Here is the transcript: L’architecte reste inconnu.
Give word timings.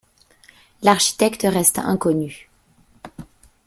L’architecte 0.81 1.45
reste 1.47 1.77
inconnu. 1.79 2.49